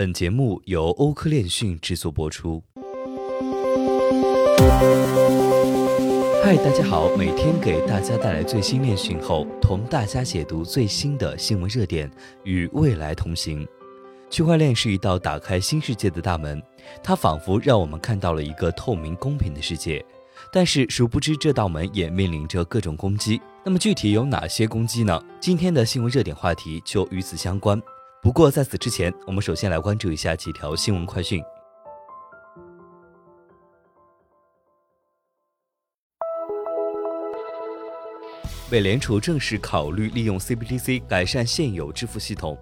[0.00, 2.64] 本节目由欧科链讯制作播出。
[6.42, 12.10] 嗨，大家好，每天给大家带来最新链讯后，同大家解读最新的新闻热点，
[12.44, 13.68] 与未来同行。
[14.30, 16.62] 区块链是一道打开新世界的大门，
[17.02, 20.02] 它仿佛让我们看到了一个透明公平的世界。
[20.50, 23.38] 但是，殊不知这道门也面临着各种攻击。
[23.62, 25.22] 那么，具体有哪些攻击呢？
[25.38, 27.78] 今天的新闻热点话题就与此相关。
[28.22, 31.42] 不过在此之前，我们首先来关注一下几条新闻快讯。
[38.70, 42.58] 美联储正式考虑利用 CBDC 改善现有支付系统。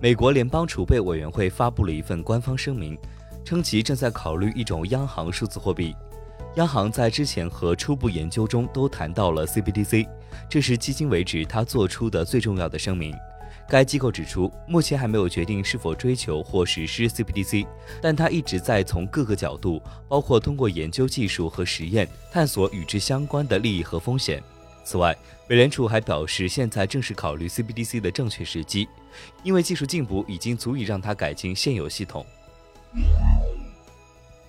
[0.00, 2.96] 美国联邦储备委员会发布了一份官方声明，
[3.44, 5.92] 称其正在考虑一种央行数字货币。
[6.54, 10.08] 央行在之前和初步研究中都谈到了 CBDC，
[10.48, 13.12] 这是迄今为止他做出的最重要的声明。
[13.68, 17.66] 该机构指出，目前还没有决定是否追求或实施 CBDC，
[18.02, 24.42] 但他一直在从各个角度，包括通过研究技术和实验，探索与之相关的利益和风险。
[24.84, 25.16] 此外，
[25.48, 28.86] 美联储还表示，现在正是考虑 CBDC 的正确时机，
[29.42, 32.24] 因为技术进步已经足以让它改进现有系统。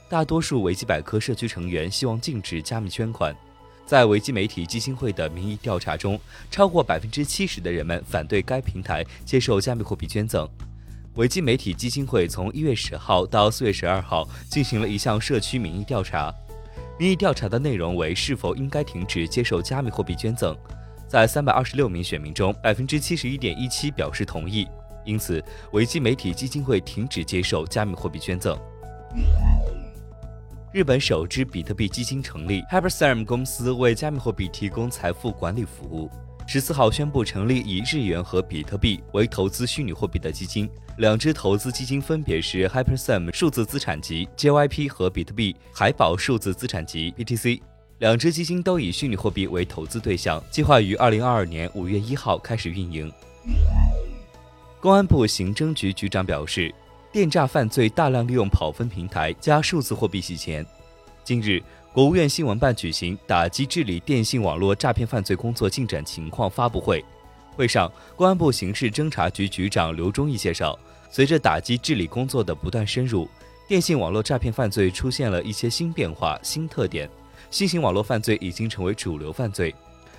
[0.10, 3.36] 大多数维基百科社区成员希望禁止加密捐款。
[3.86, 6.20] 在维基媒体基金会的民意调查中，
[6.50, 10.50] 超过百分之七十的人们反对该平台接受加密货币捐赠。
[11.16, 16.34] 维基媒体基金会从一月十号到四月十二号进行了一项社区民意调查，
[17.00, 20.56] 民意调查的内容为是否应该停止接受加密货币捐赠。
[21.08, 24.68] 在三百二十六名选民中，百分之七十一点一七表示同意，
[25.06, 25.42] 因此
[25.72, 28.58] 维基媒体基金会停止接受加密货币捐赠。
[30.76, 36.12] 日本首支比特币基金成立，HyperSum 公司为加密货币提供财富管理服务。
[36.46, 47.62] 十四号宣布成立以日元和比特币为投资虚拟货币的基金，两支投资基金分别是 HyperSum 数字资产级 JYP 和比特币海宝数字资产级 BTC。
[48.00, 53.10] 两支基金都以虚拟货币为投资对象，计划于二零二二年五月一号开始运营。
[54.82, 56.76] 公安部刑侦局局长表示。
[57.16, 60.66] 电诈犯罪大量利用跑分平台加数字货币洗钱。
[61.24, 67.02] 近日，国务院新闻办举行打击治理电信网络诈骗犯罪工作进展情况发布会。
[67.56, 70.78] 会上，公安部刑事侦查局局长刘忠义介绍，
[71.10, 73.30] 随着打击治理工作的不断深入，
[73.66, 77.10] 电信网络诈骗犯罪出现了一些新变化、新特点。
[77.50, 79.74] 新型网络犯罪已经成为主流犯罪，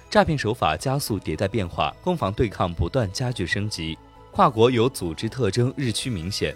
[0.09, 3.99] 诈骗手法加速迭代变化，攻防对抗不断加剧升级，
[4.31, 6.55] 跨国有组织特征日趋明显。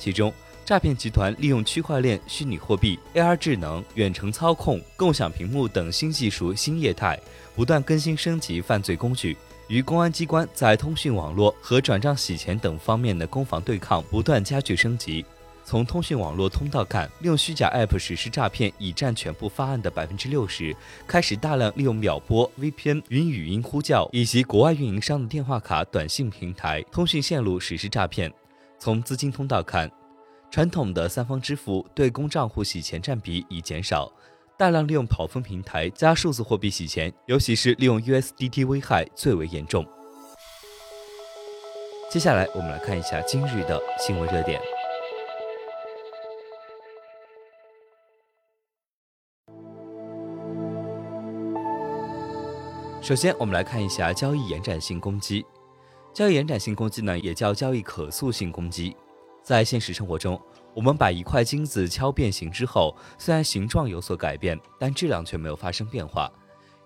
[0.00, 0.32] 其中，
[0.64, 7.20] 诈骗集团利用区块链、虚拟货币、AR 智能、远程操控、共享屏幕等新技术、新业态，
[7.54, 9.36] 不断更新升级犯罪工具，
[9.68, 15.22] 与公安机关在通讯网络和转账洗钱等方面的攻防对抗不断加剧升级。
[15.62, 20.74] 从通讯网络通道看，利用虚假 App 实施诈骗已占全部发案的百分之六十，
[21.06, 28.32] 开始大量利用秒拨、VPN、云语音呼叫以及国外运营商的电话卡、短信平台、通讯线路实施诈骗。
[28.80, 29.90] 从资金通道看，
[30.50, 34.10] 传统的三方支付对公账户洗钱占比已减少，
[34.56, 39.86] 大量利用跑分平台加数字货币洗钱，尤其是利用 USDT 危害最为严重。
[42.08, 44.58] 接下来我们来看一下今日的新闻热点。
[53.02, 55.44] 首先，我们来看一下交易延展性攻击。
[56.12, 58.96] 交易延展性攻击呢，也叫交易可塑性攻击。
[59.42, 60.40] 在现实生活中，
[60.74, 66.30] 我们把一块金子敲变形之后，虽然形状有所改变，但质量却没有发生变化。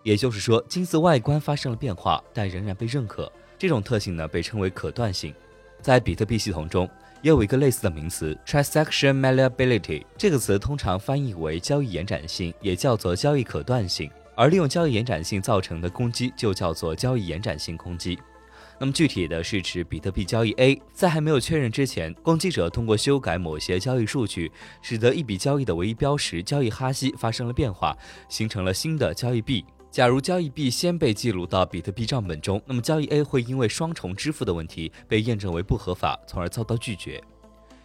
[0.02, 3.30] 也就是说，金子外观发生了变化，但仍然被认可。
[3.58, 5.34] 这种特性呢，被称为可断性。
[5.80, 6.88] 在比特币系统中，
[7.22, 14.10] 也有一个类似的名词 transaction malleability，这个词通常翻译为交易延展性，也叫做交易可断性。
[14.36, 18.18] 而利用交易延展性造成的攻击，就叫做交易延展性攻击。
[18.78, 24.50] 那么具体的是指比特币交易 A 在还没有确认之前，攻击者通过修改某些交易数据，
[24.82, 27.97] 使得一笔交易的唯一标识交易哈希发生了变化，
[28.28, 29.65] 形成了新的交易 B。
[29.91, 37.22] 假如交易 B 先被记录到比特币账本中，那么交易 A 会因为双重支付的问题被验证为不合法，从而遭到拒绝。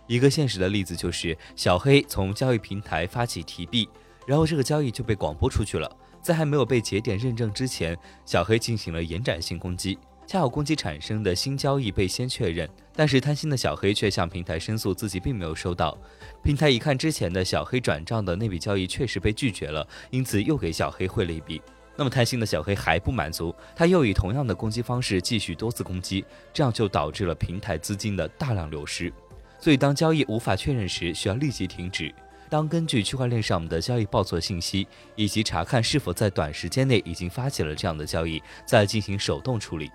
[0.08, 3.88] 一个现实的例子就是小黑从交易平台发起提币，
[4.26, 5.88] 然后这个交易就被广播出去了，
[6.20, 7.96] 在还没有被节点认证之前，
[8.26, 10.00] 小黑进行了延展性攻击。
[10.30, 15.98] 恰好攻击产生的新交易被先确认，但是贪心的小黑却向平台申诉自己并没有收到。
[16.44, 21.60] 平台一看之前的小黑转账的那笔交易确实被拒绝了，因此又给小黑汇了一笔。
[21.96, 26.24] 那么贪心的小黑还不满足，他又以同样的攻击方式继续多次攻击，
[26.54, 29.12] 这样就导致了平台资金的大量流失。
[29.60, 32.14] 所以当交易无法确认时，需要立即停止。
[32.52, 39.90] 当根据区块链上的交易报错信息，以及查看是否在短时间内已经发起了这样的交易，再进行手动处理。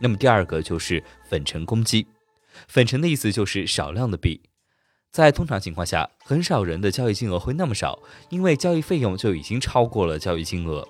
[0.00, 2.06] 那么第二个就是粉尘攻击。
[2.68, 4.40] 粉尘的意思就是少量的币。
[5.10, 7.98] 在通常情况下，很少人的交易金额会那么少，
[8.30, 10.86] 因为交易费用就已经超过了交易金额。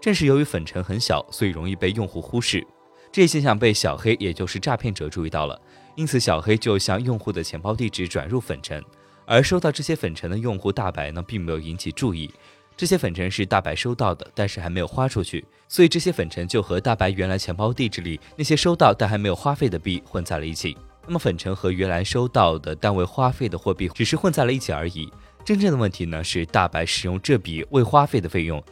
[0.00, 2.66] 正是由于粉尘很小，所以容易被用户忽视。
[3.10, 5.60] 这一现象被小黑，也就是诈骗者注意到了，
[5.96, 8.84] 因此小黑就向用户的钱包地址转入粉尘。
[9.24, 12.30] 而收到这些粉尘的用户大白呢，并没有引起注意。
[12.78, 20.78] 这些粉尘是大白收到的，但是还没有花出去，所以这些粉尘就和大白原来钱包地址里那些收到但还没有花费的币混在了一起。
[21.04, 25.12] 那么粉尘和原来收到的但未花费的货币只是混在了一起而已。
[25.44, 28.62] 真正的问题呢是大白使用这笔未花费的费用。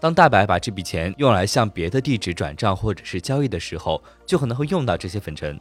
[0.00, 5.60] 当大白把这笔钱用来向别的地址转账或者是交易的时候，就可能会用到这些粉尘。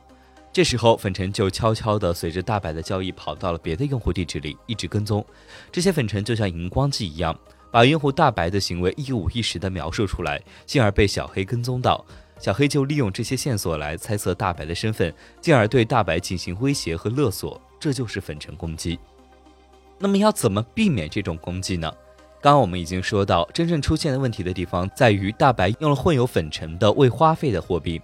[0.51, 5.23] 这时候，粉尘就悄悄地随着大白的交易跑到了别的用户地址里，一直跟踪。
[5.71, 7.37] 这些粉尘就像荧光剂一样，
[7.73, 12.05] 把用户大白的行为一五一十地描述出来，进而被小黑跟踪到。
[12.39, 15.11] 小黑就利用这些线索来猜测大白的身份，
[15.41, 17.59] 进而对大白进行威胁和勒索。
[17.79, 18.99] 这就是粉尘攻击。
[19.97, 21.91] 那么要怎么避免这种攻击呢？
[22.39, 27.99] 刚刚我们已经说到，真正出现的问题的地方在于大白用了混有粉尘的未花费的货币。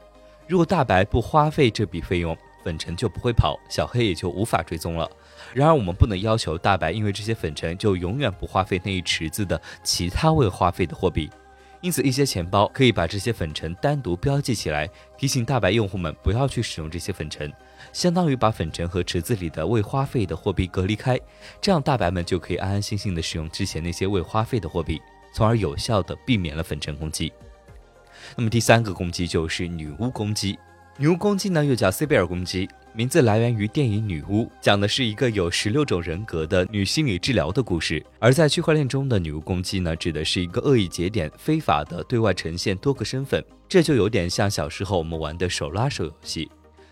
[0.48, 5.08] 如果大白不花费这笔费用，粉尘就不会跑，小黑也就无法追踪了。
[5.54, 11.30] 然而，我们不能要求大白因为这些粉尘就永远不花费那一池子的其他未花费的货币。
[11.82, 17.50] 因此，一些钱包可以把这些粉尘单独标记起来，提醒大白用户们不要去使用这些粉尘，
[17.94, 21.18] 相当于把粉尘和池子里的未花费的货币隔离开。
[21.62, 25.02] 这样，大白们就可以安安心心的使用之前那些未花费的货币，
[25.34, 27.32] 从而有效的避免了粉尘攻击。
[28.36, 30.60] 那么第三个攻击就是女巫攻击。
[30.98, 38.04] 女巫攻击呢，又叫 C 贝尔攻击，名字来源于电影《女巫》，讲的是一个有十六种人格的女心理治疗的故事。
[38.18, 46.50] 而在区块链中的女巫攻击呢，指的是一个恶意节点非法的对外呈现多个身份，这就有点像小时候我们玩的手拉手游戏。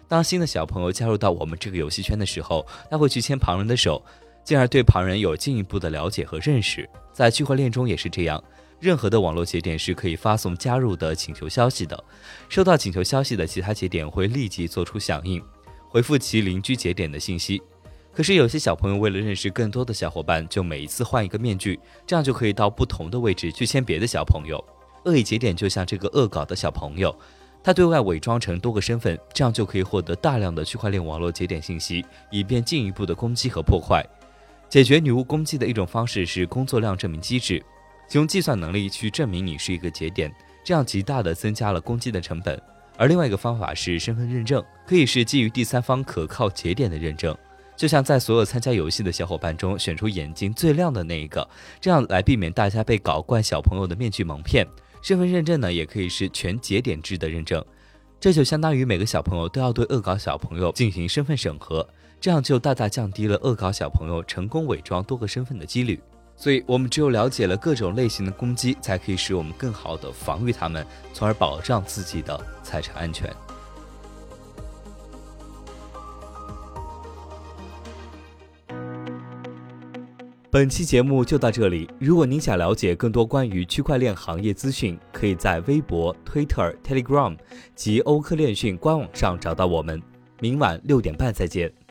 [0.07, 4.01] 当新的小朋友加入到我们这个游戏圈的时候，他会去牵旁人的手，
[4.43, 6.87] 进而对旁人有进一步的了解和认识。
[7.11, 8.41] 在区块链中也是这样。
[8.79, 12.01] 任何的网络节点是可以发送加入的请求消息的，
[12.47, 15.41] 收到请求消息的其他节点会立即做出响应，
[15.89, 17.61] 回复其邻居节点的信息。
[18.13, 24.63] 可是有些小朋友为了认识更多的小伙伴，就每一次换一个面具，这样就可以到不同的位置去牵别的小朋友。
[25.05, 27.15] 恶意节点就像这个恶搞的小朋友，
[27.63, 34.03] 他对外伪装成多个身份，这样就可以获得大量的区块链网络节点信息，以便进一步的攻击和破坏。
[34.67, 37.63] 解决女巫攻击的一种方式是工作量证明机制。
[38.13, 42.59] 用计算能力去证明你是一个节点，这样极大的增加了攻击的成本。
[42.97, 47.37] 而另外一个方法是身份认证，可以是基于第三方可靠节点的认证，
[47.75, 51.47] 就像在所有参加游戏的小伙伴中选出眼睛最亮的那一个，
[51.79, 54.67] 这样来避免大家被搞怪小朋友的面具蒙骗。
[55.03, 57.63] 身份认证呢，也可以是全节点制的认证，
[58.19, 61.87] 这就相当于每个小朋友都要对恶搞小朋友进行身份审核，
[62.19, 66.01] 这样就大大降低了恶搞小朋友成功伪装多个身份的几率。
[66.37, 73.27] 所以，我们只有了解了各种类型的攻击，才可以使我们更好的防御他们，从而保障自己的财产安全。
[80.49, 81.89] 本期节目就到这里。
[81.99, 87.35] 如果您想了解更多关于区块链行业资讯，可以在微博、Twitter、Telegram
[87.75, 90.01] 及欧科链讯官网上找到我们。
[90.39, 91.86] 明晚六点半再见。